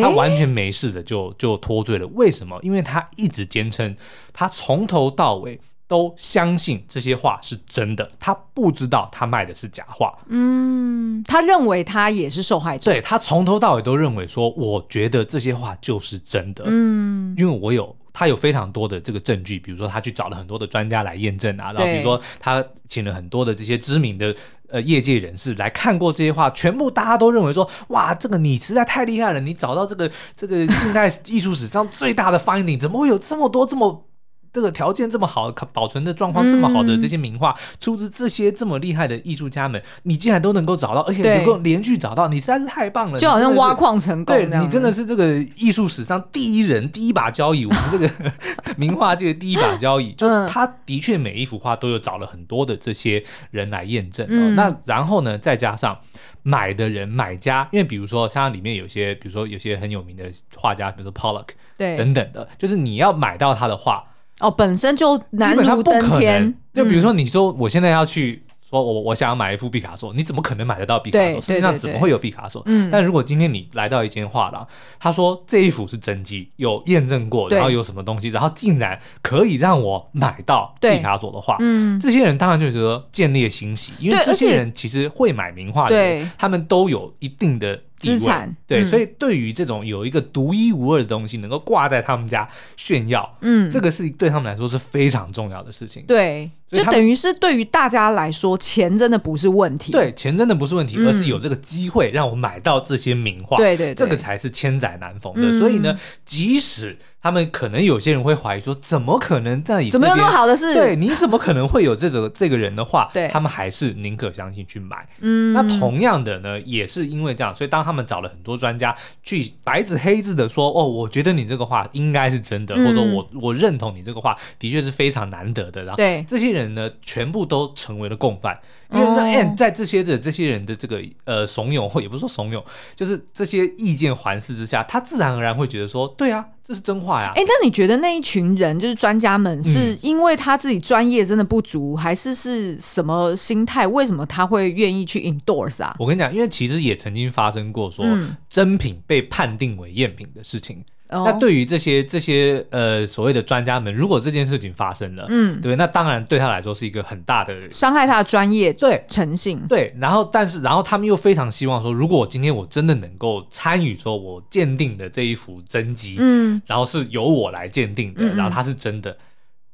[0.00, 2.58] 他完全没事的就就脱罪了，为什么？
[2.62, 3.96] 因为他一直坚称，
[4.32, 10.16] 他从头到尾都相信这些话是真的，他不知道他卖的是假话。
[10.28, 12.92] 嗯，他认为他也是受害者。
[12.92, 16.62] 对，他从头到尾都认为说，我觉得这些话就是真的。
[16.66, 24.34] 嗯，因为我有他有非常多的这个证据，比如说他去找了很多的专家来验证啊，然后比如说他请了很多的这些知名的
[24.70, 34.06] 呃业界人士来看过这些话，全部大家都认为说，哇，这个你实在太厉害了，你找到这个这个近代艺术史上最大的发现怎么会有这么多这么。
[34.52, 43.18] 这个条件这么好，保存的状况这么好的这些名画，嗯、出自这些这么厉害的艺术家们，你竟然都能够找到，而且能够连续找到，你实在是太棒了！
[43.18, 48.10] 就好像挖矿成功，对，你真的是这个艺术史上第一人，第一把交椅，我们这个
[48.76, 53.22] 名画界的第一把交椅，就他的确每一幅画都有找了很多的这些
[53.52, 54.26] 人来验证。
[54.28, 55.96] 嗯、那然后呢，再加上
[56.42, 60.24] 买的人买家，因为比如说像里面有些，比如说有些很有名的
[60.56, 64.04] 画家，比如说 Pollock，对，等等的，就是你要买到他的画。
[64.40, 66.54] 哦，本身就难如登天。
[66.72, 71.40] 就比如说，你说我现在要去说，我我想要买一幅毕卡索，你怎么可能买得到毕卡索？
[71.40, 72.62] 世界上怎么会有毕卡索？
[72.66, 72.88] 嗯。
[72.90, 74.66] 但如果今天你来到一间画廊，
[74.98, 87.80] 他说这一幅是真迹，有验证过，然后有什么东西，然后竟然可以让我买到毕卡索的画，嗯，这些人当然就觉得见猎心喜，因为这些人其实会买名画的人，他们都有一定的。
[88.00, 96.02] 资产对，嗯、所以对于这种有一个独一无二的东西能够挂在他们家炫耀，嗯，这个是对他们来说是非常重要的事情。
[96.08, 99.92] 对，就等于是对于大家来说，钱真的不是问题。
[99.92, 103.58] 对，钱真的不是问题，而是有这个机会让我买到这些名画。
[103.58, 105.42] 对对，这个才是千载难逢的。
[105.42, 105.94] 嗯、所以呢，
[106.24, 109.84] 即使他们可能有些人会怀疑说，怎么可能在？
[109.90, 110.72] 怎么有那么好的事？
[110.72, 113.10] 对，你怎么可能会有这种这个人的话？
[113.12, 115.06] 对，他们还是宁可相信去买。
[115.20, 125.82] 嗯，那同样的呢，也是因为这样，所以当他们找了很多专家去白纸黑字的说，哦，我觉得你这个话应该是真的，嗯、或者我我认同你这个话的确是非常难得的。
[125.82, 128.58] 然后，对这些人呢，全部都成为了共犯。
[128.92, 132.62] 因为那 Anne 在这些的这些人的这个呃怂恿，或也不是说怂恿，
[132.94, 137.32] 就是这些意见环视之下，他自然而然会觉得说，对啊，这是真话呀。
[137.36, 143.86] 哎，那你觉得那一群人就是专家们，是因为他自己专业真的不足，嗯、还是是什么心态？
[143.86, 145.94] 为什么他会愿意去 endorse 啊？
[145.98, 148.04] 我跟你讲，因为其实也曾经发生过说
[148.48, 150.84] 真品被判定为赝品的事情。
[151.10, 159.04] 那对于这些这些呃所谓的专家们，如果这件事情发生了，嗯，对，那当然对他来说是一个很大的伤害他的专业对。
[159.08, 159.60] 诚信。
[159.68, 169.16] 对，然后但是然后他们又非常希望说，如果我今天我真的能够参与说我鉴定的这一幅真迹，嗯，然后是由我来鉴定的，然后它是真的，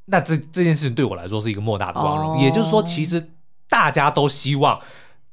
[0.05, 2.31] 那这这件事情对我来说是一个莫大的光荣。
[2.31, 3.23] 哦、也就是说，其实
[3.69, 4.79] 大家都希望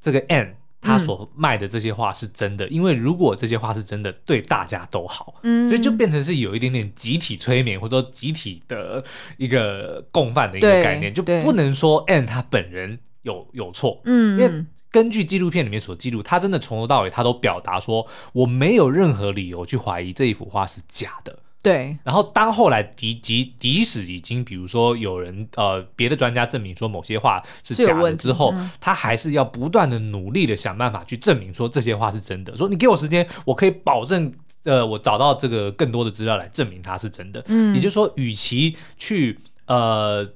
[0.01, 0.55] 这个 Anne。
[0.85, 9.03] 他所卖的这些画是真的，嗯、因为如果这些画是真的，对大家都好，嗯，所以就变成是有一点点集体催眠，或者说集体的
[9.39, 21.39] 一个共犯的一个概念，就不能说 Anne 他本人有有错，嗯，因为根据纪录片里面所记录，他真的从头到尾他都表达说，我没有任何理由去怀疑这一幅画是假的。
[21.65, 32.55] 对，然后当后来即即即使已经，比如说有人呃别的专家证明说某些话是假的之后，嗯、他还是要不断的努力的想办法去证明说这些话是真的。
[32.55, 34.31] 说你给我时间，我可以保证，
[34.65, 37.43] 呃，我找到这个更多的资料来证明它是真的。
[37.49, 40.29] 嗯，也就是说，与其去呃。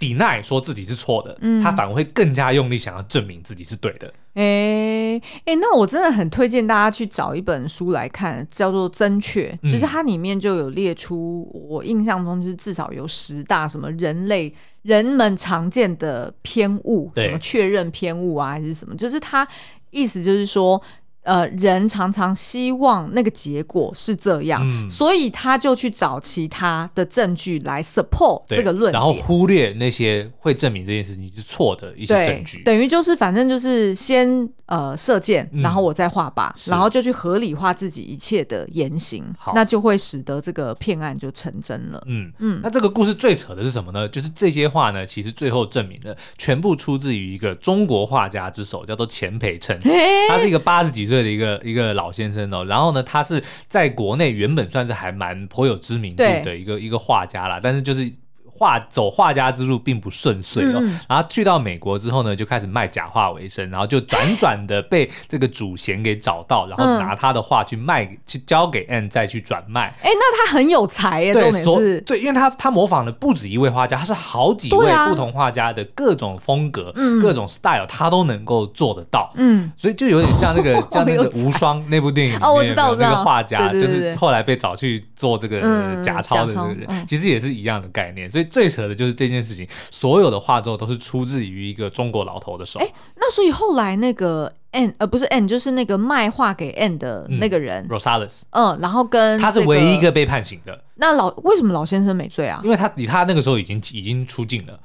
[0.00, 4.12] Deny 说自己是错的，嗯，他反而会更加用力想要证明自己是对的。
[4.32, 19.46] 哎哎、欸欸，那我真的很推荐大家去找一本书来看，叫做《真确》，嗯、就是它里面就有列出我印象中就是至少有十大什么人类人们常见的偏误，什么确认偏误啊，还是什么，就是它
[19.90, 20.82] 意思就是说。
[21.22, 32.62] 呃，人常常希望那个结果是这样，嗯、所以他就去找其他的证据来 support 这个论点，然后忽略那些会证明这件事情是错的一些证据。
[32.62, 42.02] 等于就是，反正就是先呃射箭，然后我再画靶，嗯、然后就去合理化自己一切的言行，是那就会使得这个骗案就成真了。
[42.06, 42.32] 嗯。
[42.38, 44.08] 嗯，嗯那这个故事最扯的是什么呢？
[44.08, 49.78] 就是这些画呢，其实最后证明了全部出自于一个中国画家之手，叫做钱培琛，
[50.28, 58.10] 他是一个八十几岁的一个一个老先生哦，然后呢，他是在国内原本算是还蛮颇有知名度的一个一个画家啦，但是就是。
[58.60, 69.94] 画走画家之路并不顺遂哦，嗯、然后去到美国之后呢，就开始卖假画为生，然后就辗转 的被这个主嫌给找到，然后拿他的画去卖，嗯、去交给 Anne 再去转卖。
[70.02, 79.32] 哎，那他很有才耶，对重点是，对，因为他他模仿的不止一位画家，他是好几位不同画家的各种风格、啊、各种 style，他都能够做得到。
[79.36, 88.49] 嗯，所以就有点像那个 像那个无双那部电影里面哦，我知道，那个画家，就是后来被找去做这个假钞的这个人，其实也是一样的概念，所以。
[88.50, 92.80] 最扯的就是这件事情，所有的画作都是出自于一个中国老头的手。
[92.80, 100.84] 哎，那所以后来那个 N 呃不是 N，就是那个卖画给 N 的那个人、嗯、Rosales，嗯，然后跟、这个、他是唯一一个被判刑的。
[100.96, 102.60] 那老为什么老先生没罪啊？
[102.64, 104.78] 因为他以他那个时候已经已经出境了。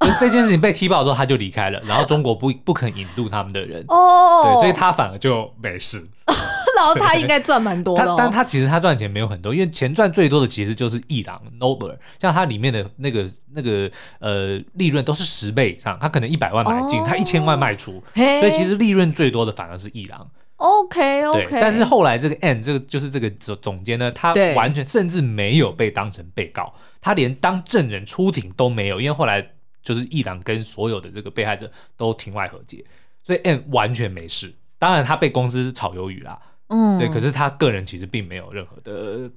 [0.18, 6.08] 这件事情被踢爆之后，他就离开了，然后中国不不肯引渡他们的人，哦，对，所以他反而就没事。
[6.80, 20.30] 然后他应该赚蛮多的、哦，但他其实他赚钱没有很多，因为钱赚最多的其实就是艺廊 Nobler，像他里面的那个那个呃利润都是十倍以上，他可能一百万买进，哦、他一千万卖出，所以其实利润最多的反而是艺廊。
[20.56, 29.46] OK OK，但是后来这个 N 这个就是这个总总监呢，他完全甚至没有被当成被告，他连当证人出庭都没有，因为后来。
[29.82, 32.84] 就是艺廊跟所有的这个被害者都庭外和解，
[33.24, 34.54] 所以 N 完全没事。
[34.78, 36.38] 当然他被公司炒鱿鱼啦，
[36.70, 37.08] 嗯，对。
[37.08, 39.30] 可是他个人其实并没有任何的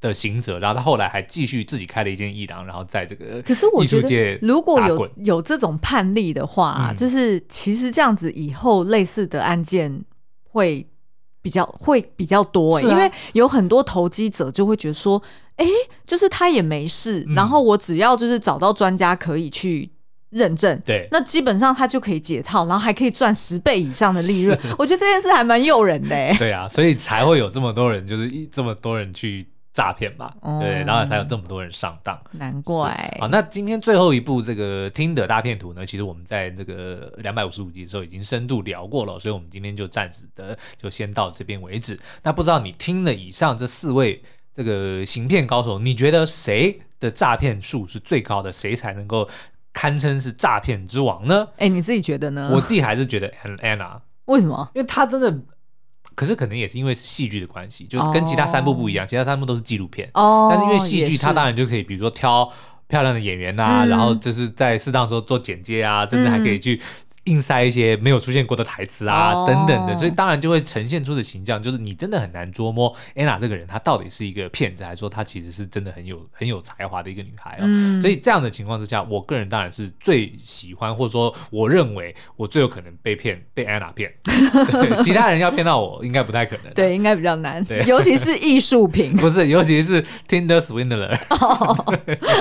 [0.00, 10.02] 的行者，然后他后来还继续自己开了一间艺廊，然后在这个可是我觉得如果有有这种判例的话，嗯，就是其实这样子以后类似的案件
[10.44, 10.86] 会
[11.42, 15.22] 比较会比较多，欸，啊，因为有很多投机者就会觉得说。
[15.58, 15.66] 哎，
[16.06, 19.90] 就是他也没事，嗯，然后我只要就是找到专家可以去
[20.30, 24.58] 认证，对，那基本上他就可以解套，然后还可以赚十倍以上的利润。
[24.78, 26.08] 我觉得这件事还蛮诱人的。
[26.38, 32.20] 对啊，所以才会有这么多人，就是这么多人去诈骗吧，嗯，对，然后才有这么多人上当。
[32.32, 33.16] 难怪。
[33.20, 41.98] 好，那今天最后一部这个 Tinder 大骗图呢，其实我们在这个两百五十五集的时候已经深度聊过了，所以我们今天就暂时的就先到这边为止。
[42.22, 44.22] 那不知道你听了以上这四位。
[44.54, 48.50] 这个行骗高手，你觉得谁的诈骗数是最高的？
[48.50, 49.28] 谁才能够
[49.72, 51.48] 堪称是诈骗之王呢？
[51.56, 52.50] 哎，你自己觉得呢？
[52.52, 53.30] 我自己还是觉得
[53.62, 54.70] Anna，为什么？
[54.74, 55.40] 因为她真的，
[56.14, 60.48] 可是可能也是因为是戏剧的关系，就跟其他三部不一样，哦、其他三部都是纪录片哦。
[60.50, 62.50] 但是因为戏剧，她当然就可以，比如说挑
[62.86, 66.80] 漂亮的演员啊，嗯、然后就是在适当时候做剪接啊，甚至还可以去。
[67.28, 69.46] 硬塞一些没有出现过的台词啊，oh.
[69.46, 77.64] 等等的，所以当然就会呈现出的形象，就是你真的很难捉摸 Anna 这个人，她到底是一个骗子，还是说她其实是真的很有很有才华的一个女孩哦。
[77.64, 84.12] 嗯、所以这样的情况之下，我个人当然是最喜欢，或者说我认为我最有可能被骗，被 Anna 骗。
[84.24, 86.72] 对， 其他人要骗到我，应该不太可能。
[86.72, 87.62] 对，应该比较难。
[87.64, 89.14] 对，尤其是艺术品。
[89.18, 91.18] 不是，尤其是 Tinder Swindler。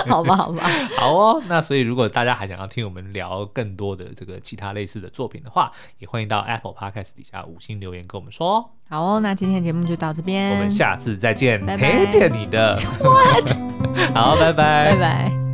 [0.07, 0.69] 好吧，好吧。
[0.97, 8.61] 好哦，那所以如果大家还想要听我们聊更多的这个其他类似的作品的话，也欢迎到 Apple Podcast 底下五星留言跟我们说。
[8.87, 12.77] 好哦，那今天节目就到这边，我们下次再见，陪点你的。
[14.13, 15.46] 好，拜拜，拜拜。